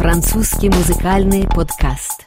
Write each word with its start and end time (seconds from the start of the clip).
Французский 0.00 0.70
музыкальный 0.70 1.46
подкаст. 1.46 2.24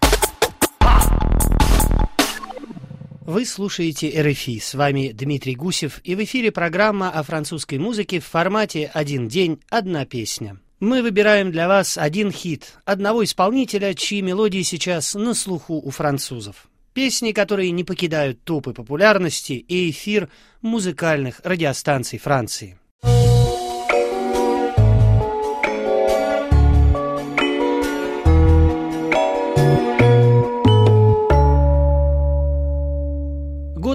Вы 3.25 3.48
слушаете 3.48 4.21
РФИ. 4.21 4.59
С 4.59 4.75
вами 4.75 5.11
Дмитрий 5.11 5.55
Гусев. 5.55 6.00
И 6.03 6.14
в 6.14 6.23
эфире 6.23 6.51
программа 6.51 7.09
о 7.09 7.23
французской 7.23 7.80
музыке 7.80 8.20
в 8.20 8.25
формате 8.25 8.91
«Один 8.94 9.28
день, 9.28 9.59
одна 9.71 10.05
песня». 10.05 10.59
Мы 10.80 11.02
выбираем 11.02 11.52
для 11.52 11.68
вас 11.68 11.98
один 11.98 12.32
хит 12.32 12.78
одного 12.86 13.23
исполнителя, 13.23 13.96
чьи 13.96 14.21
мелодии 14.21 14.62
сейчас 14.62 15.16
на 15.16 15.34
слуху 15.34 15.74
у 15.74 15.90
французов. 15.90 16.68
Песни, 16.94 17.32
которые 17.32 17.71
не 17.71 17.84
покидают 17.84 18.44
топы 18.44 18.74
популярности 18.74 19.54
и 19.54 19.90
эфир 19.90 20.30
музыкальных 20.62 21.42
радиостанций 21.44 22.20
Франции. 22.20 22.78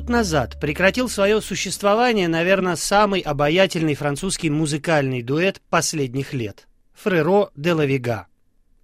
Назад 0.09 0.59
прекратил 0.59 1.09
свое 1.09 1.43
существование, 1.43 2.29
наверное, 2.29 2.77
самый 2.77 3.21
обаятельный 3.21 3.95
французский 3.95 4.49
музыкальный 4.49 5.23
дуэт 5.23 5.61
последних 5.69 6.33
лет– 6.33 6.66
Фреро 6.95 7.51
де 7.55 7.73
Лавига. 7.73 8.27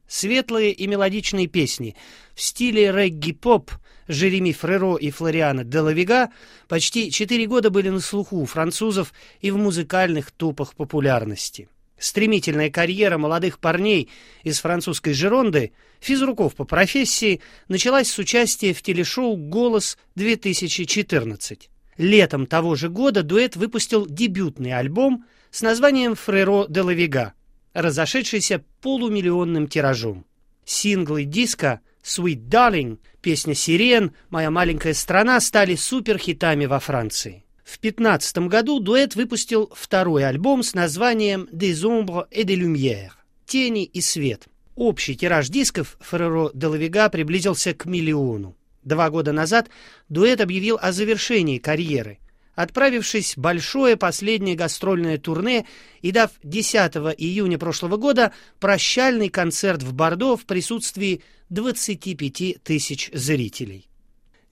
Светлые 0.06 0.72
и 0.72 0.86
мелодичные 0.86 1.46
песни 1.46 1.96
в 2.34 2.42
стиле 2.42 2.92
регги-поп 2.92 3.70
Жереми 4.06 4.52
Фреро 4.52 4.96
и 4.96 5.10
Флориана 5.10 5.64
де 5.64 5.80
Лавига 5.80 6.30
почти 6.68 7.10
четыре 7.10 7.46
года 7.46 7.70
были 7.70 7.88
на 7.88 8.00
слуху 8.00 8.36
у 8.36 8.44
французов 8.44 9.14
и 9.40 9.50
в 9.50 9.56
музыкальных 9.56 10.30
топах 10.30 10.74
популярности. 10.74 11.68
Стремительная 12.04 12.68
карьера 12.68 13.16
молодых 13.16 13.58
парней 13.58 14.10
из 14.42 14.60
французской 14.60 15.14
Жеронды, 15.14 15.72
физруков 16.00 16.54
по 16.54 16.66
профессии, 16.66 17.40
началась 17.68 18.10
с 18.10 18.18
участия 18.18 18.74
в 18.74 18.82
телешоу 18.82 19.38
«Голос-2014». 19.38 21.60
Летом 21.96 22.46
того 22.46 22.74
же 22.74 22.90
года 22.90 23.22
дуэт 23.22 23.56
выпустил 23.56 24.06
дебютный 24.06 24.74
альбом 24.74 25.24
с 25.50 25.62
названием 25.62 26.14
«Фреро 26.14 26.66
де 26.68 26.82
Лавига», 26.82 27.32
разошедшийся 27.72 28.62
полумиллионным 28.82 29.66
тиражом. 29.66 30.26
Синглы 30.66 31.24
диска 31.24 31.80
«Sweet 32.02 32.50
Darling», 32.50 32.98
песня 33.22 33.54
«Сирен», 33.54 34.12
«Моя 34.28 34.50
маленькая 34.50 34.92
страна» 34.92 35.40
стали 35.40 35.74
суперхитами 35.74 36.66
во 36.66 36.80
Франции. 36.80 37.43
В 37.64 37.80
2015 37.80 38.38
году 38.48 38.78
дуэт 38.78 39.16
выпустил 39.16 39.72
второй 39.74 40.26
альбом 40.26 40.62
с 40.62 40.74
названием 40.74 41.48
«Des 41.50 41.82
ombres 41.82 42.26
et 42.30 42.44
des 42.44 42.56
lumières»— 42.56 43.12
«Тени 43.46 43.84
и 43.84 44.02
свет». 44.02 44.44
Общий 44.76 45.16
тираж 45.16 45.48
дисков 45.48 45.96
Ферреро 46.00 46.50
де 46.52 46.66
Лавига 46.66 47.08
приблизился 47.08 47.72
к 47.72 47.86
миллиону. 47.86 48.56
Два 48.82 49.08
года 49.08 49.32
назад 49.32 49.70
дуэт 50.10 50.40
объявил 50.40 50.78
о 50.80 50.92
завершении 50.92 51.58
карьеры, 51.58 52.18
отправившись 52.54 53.36
в 53.36 53.40
большое 53.40 53.96
последнее 53.96 54.56
гастрольное 54.56 55.16
турне 55.16 55.64
и 56.02 56.12
дав 56.12 56.32
10 56.42 56.96
июня 57.16 57.58
прошлого 57.58 57.96
года 57.96 58.32
прощальный 58.60 59.30
концерт 59.30 59.82
в 59.82 59.94
Бордо 59.94 60.36
в 60.36 60.44
присутствии 60.44 61.22
25 61.48 62.62
тысяч 62.62 63.10
зрителей. 63.14 63.88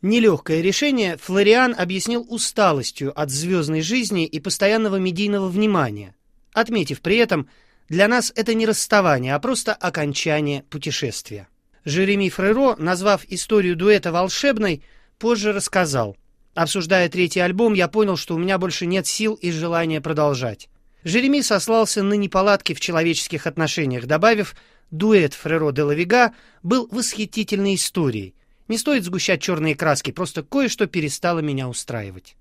Нелегкое 0.03 0.62
решение 0.62 1.17
Флориан 1.17 1.77
объяснил 1.78 2.27
усталостью 2.28 3.19
от 3.19 3.31
звездной 3.31 3.83
жизни 3.83 4.27
и 4.27 4.41
постоянного 4.41 4.97
медийного 4.97 5.48
внимания, 5.48 6.17
отметив 6.53 7.00
при 7.00 7.19
этом, 7.19 7.48
для 7.89 8.08
нас 8.08 8.33
это 8.34 8.53
не 8.55 8.67
расставание, 8.67 9.36
а 9.36 9.39
просто 9.39 9.73
окончание 9.73 10.64
путешествия. 10.64 11.47
Жереми 11.84 12.30
Фреро, 12.30 12.75
назвав 12.78 13.25
историю 13.28 13.77
дуэта 13.77 14.11
волшебной, 14.11 14.83
позже 15.20 15.52
рассказал. 15.52 16.17
Обсуждая 16.55 17.08
третий 17.08 17.41
альбом, 17.41 17.73
я 17.73 17.86
понял, 17.86 18.17
что 18.17 18.35
у 18.35 18.39
меня 18.39 18.58
больше 18.58 18.86
нет 18.86 19.07
сил 19.07 19.35
и 19.35 19.52
желания 19.52 20.01
продолжать. 20.01 20.68
Жереми 21.05 21.42
сослался 21.42 22.02
на 22.02 22.14
неполадки 22.14 22.74
в 22.74 22.80
человеческих 22.80 23.46
отношениях, 23.46 24.07
добавив, 24.07 24.57
дуэт 24.91 25.35
Фреро 25.35 25.70
де 25.70 25.85
Лавига 25.85 26.33
был 26.64 26.89
восхитительной 26.91 27.77
историей, 27.77 28.35
не 28.68 28.78
стоит 28.78 29.05
сгущать 29.05 29.42
черные 29.42 29.74
краски, 29.74 30.11
просто 30.11 30.42
кое-что 30.42 30.86
перестало 30.86 31.40
меня 31.40 31.68
устраивать. 31.68 32.36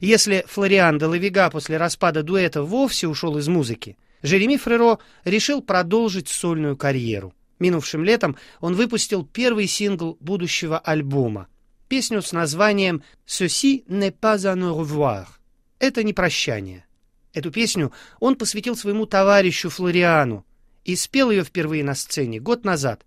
Если 0.00 0.44
Флориан 0.48 0.98
де 0.98 1.06
Лавига 1.06 1.48
после 1.50 1.76
распада 1.76 2.22
дуэта 2.22 2.62
вовсе 2.62 3.06
ушел 3.06 3.38
из 3.38 3.48
музыки, 3.48 3.96
Жереми 4.22 4.56
Фреро 4.56 4.98
решил 5.24 5.62
продолжить 5.62 6.28
сольную 6.28 6.76
карьеру. 6.76 7.34
Минувшим 7.58 8.02
летом 8.02 8.36
он 8.60 8.74
выпустил 8.74 9.24
первый 9.24 9.68
сингл 9.68 10.16
будущего 10.20 10.78
альбома, 10.78 11.46
песню 11.88 12.22
с 12.22 12.32
названием 12.32 13.04
«Ceci 13.26 13.84
n'est 13.86 14.18
pas 14.18 14.38
un 14.46 14.62
au 14.62 14.80
revoir»— 14.82 15.26
«Это 15.78 16.02
не 16.02 16.12
прощание». 16.12 16.84
Эту 17.32 17.50
песню 17.50 17.92
он 18.18 18.36
посвятил 18.36 18.76
своему 18.76 19.06
товарищу 19.06 19.70
Флориану 19.70 20.44
и 20.84 20.96
спел 20.96 21.30
ее 21.30 21.44
впервые 21.44 21.84
на 21.84 21.94
сцене 21.94 22.40
год 22.40 22.64
назад 22.64 23.04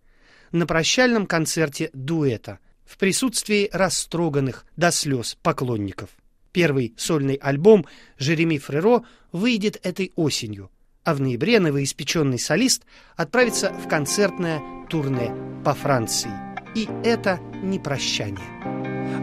на 0.51 0.65
прощальном 0.65 1.25
концерте 1.25 1.89
дуэта, 1.93 2.59
в 2.85 2.97
присутствии 2.97 3.69
растроганных 3.71 4.65
до 4.77 4.91
слез 4.91 5.37
поклонников. 5.41 6.09
Первый 6.51 6.93
сольный 6.97 7.35
альбом 7.35 7.85
Жереми 8.17 8.57
Фреро 8.57 9.03
выйдет 9.31 9.79
этой 9.83 10.13
осенью, 10.15 10.71
а 11.03 11.13
в 11.13 11.21
ноябре 11.21 11.59
новоиспеченный 11.59 12.39
солист 12.39 12.83
отправится 13.15 13.73
в 13.73 13.87
концертное 13.87 14.61
турне 14.89 15.33
по 15.65 15.73
Франции. 15.73 16.31
И 16.75 16.87
это 17.03 17.39
не 17.63 17.79
прощание. 17.79 18.65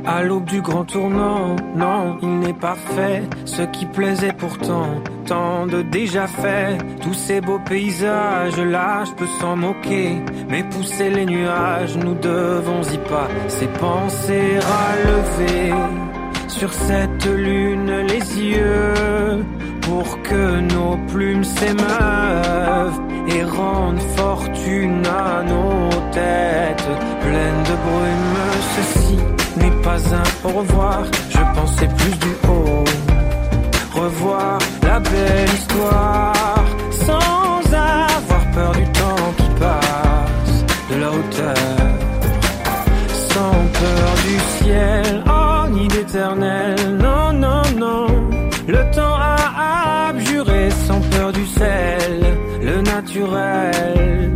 À 0.04 0.22
l'aube 0.22 0.47
du 0.47 0.60
grand 0.62 0.84
tournant, 0.84 1.54
non, 1.77 2.19
il 2.22 2.41
n'est 2.41 2.59
pas 2.59 2.77
fait 2.77 3.22
ce 3.44 3.62
qui 3.62 3.87
plaisait 3.87 4.33
pourtant, 4.33 5.03
tant 5.27 5.66
de 5.66 5.83
déjà 5.83 6.27
fait. 6.27 6.78
Tous 7.00 7.15
ces 7.15 7.41
beaux 7.41 7.59
paysages, 7.59 8.59
là, 8.59 9.05
je 9.05 9.12
peux 9.12 9.27
s'en 9.41 9.56
moquer, 9.56 10.22
mais 10.49 10.62
pousser 10.65 11.10
les 11.10 11.27
nuages, 11.27 11.97
nous 11.97 12.15
devons 12.15 12.83
y 12.83 12.99
pas. 12.99 13.28
Ces 13.49 13.66
pensées 13.66 14.59
relever 14.59 15.72
sur 16.49 16.72
cette 16.72 17.27
lune 17.27 17.93
les 18.09 18.41
yeux, 18.41 19.44
pour 19.83 20.22
que 20.22 20.60
nos 20.75 20.97
plumes 21.12 21.44
s'émeuvent 21.44 23.00
et 23.28 23.44
rendent 23.44 24.06
fortune 24.16 25.03
à 25.06 25.43
nos 25.43 25.91
têtes 26.12 26.89
pleines 27.21 27.62
de 27.71 27.77
brume. 27.87 28.39
Ceci 28.77 29.16
n'est 29.56 29.83
pas 29.83 29.99
un 30.15 30.49
au 30.49 30.59
revoir, 30.59 31.04
je 31.31 31.60
pensais 31.60 31.89
plus 31.89 32.19
du 32.19 32.33
haut. 32.49 33.11
Revoir 34.02 34.58
la 34.82 34.98
belle 34.98 35.48
histoire 35.54 36.64
sans 36.90 37.60
avoir 37.72 38.50
peur 38.52 38.72
du 38.72 38.84
temps 38.98 39.28
qui 39.36 39.48
passe, 39.60 40.56
de 40.90 40.96
la 41.02 41.08
hauteur, 41.08 41.78
sans 43.30 43.58
peur 43.80 44.08
du 44.26 44.38
ciel, 44.56 45.22
oh 45.28 45.68
ni 45.70 45.86
d'éternel, 45.86 46.74
non, 46.98 47.32
non, 47.32 47.62
non. 47.78 48.06
Le 48.66 48.82
temps 48.91 49.16
a 49.16 50.08
abjuré 50.08 50.68
sans 50.88 51.00
peur 51.12 51.32
du 51.32 51.46
sel, 51.46 52.24
le 52.60 52.82
naturel. 52.82 54.32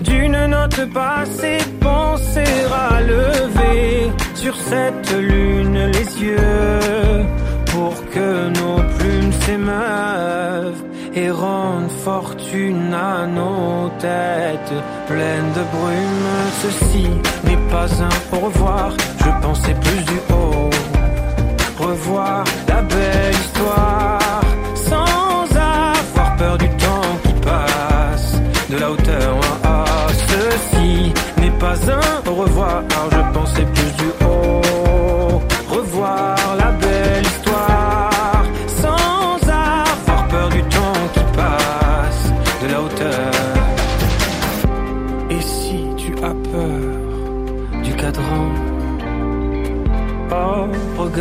D'une 0.00 0.46
note 0.46 0.82
passée, 0.94 1.58
penser 1.78 2.54
à 2.72 3.02
lever 3.02 4.10
sur 4.34 4.56
cette 4.56 5.12
lune 5.12 5.90
les 5.92 6.22
yeux 6.22 6.49
et 11.14 11.30
rendent 11.30 11.90
fortune 12.04 12.94
à 12.94 13.26
nos 13.26 13.88
têtes 13.98 14.74
pleines 15.06 15.52
de 15.54 15.62
brume. 15.76 16.28
Ceci 16.62 17.08
n'est 17.44 17.70
pas 17.70 17.86
un 18.02 18.36
au 18.36 18.40
revoir, 18.46 18.92
je 19.18 19.30
pensais 19.42 19.74
plus 19.74 20.02
du 20.04 20.18
haut. 20.32 20.70
Revoir 21.78 22.44
la 22.68 22.82
belle 22.82 23.34
histoire 23.34 24.18
sans 24.74 25.44
avoir 25.56 26.36
peur 26.36 26.58
du 26.58 26.68
temps 26.68 27.12
qui 27.24 27.32
passe 27.40 28.40
de 28.70 28.76
la 28.78 28.90
hauteur. 28.90 29.40
Ah, 29.64 30.06
ceci 30.28 31.12
n'est 31.40 31.58
pas 31.58 31.76
un 31.90 32.30
au 32.30 32.34
revoir, 32.34 32.82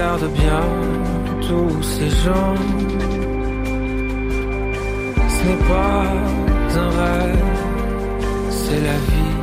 regarde 0.09 0.31
bien 0.33 0.61
tous 1.41 1.83
ces 1.83 2.09
gens. 2.09 2.55
Ce 5.27 5.43
n'est 5.45 5.63
pas 5.67 6.03
un 6.79 6.89
rêve, 6.89 7.57
c'est 8.49 8.81
la 8.89 8.97
vie. 9.09 9.35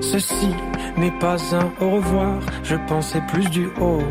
Ceci 0.00 0.50
n'est 0.96 1.18
pas 1.18 1.36
un 1.54 1.84
au 1.84 1.90
revoir, 1.96 2.38
je 2.62 2.76
pensais 2.86 3.22
plus 3.32 3.48
du 3.50 3.66
haut. 3.80 4.08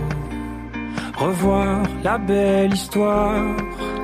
Revoir 1.17 1.83
la 2.03 2.17
belle 2.17 2.73
histoire 2.73 3.55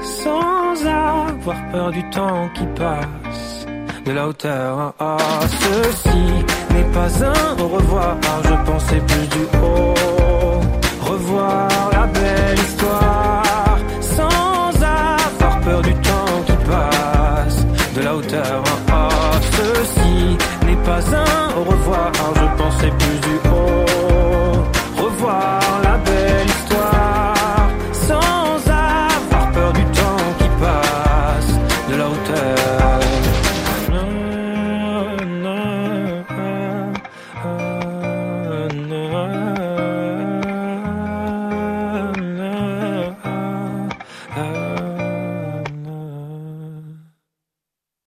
sans 0.01 0.85
avoir 0.85 1.57
peur 1.71 1.91
du 1.91 2.09
temps 2.09 2.49
qui 2.53 2.65
passe. 2.75 3.65
De 4.05 4.11
la 4.11 4.27
hauteur, 4.27 4.93
ah, 4.99 5.17
ceci 5.41 6.56
n'est 6.77 6.91
pas 6.93 7.09
un 7.25 7.63
au 7.63 7.67
revoir, 7.67 8.15
je 8.43 8.71
pensais 8.71 9.01
plus 9.09 9.27
du 9.35 9.43
haut. 9.63 10.61
Revoir 11.01 11.69
la 11.91 12.05
belle 12.07 12.59
histoire 12.67 13.77
sans 14.01 14.69
avoir 14.75 15.59
peur 15.61 15.81
du 15.81 15.93
temps 15.93 16.37
qui 16.45 16.57
passe. 16.69 17.65
De 17.95 18.01
la 18.01 18.15
hauteur, 18.15 18.63
ah, 18.91 19.09
ceci 19.57 20.37
n'est 20.65 20.81
pas 20.89 21.01
un 21.25 21.59
au 21.59 21.63
revoir, 21.63 22.11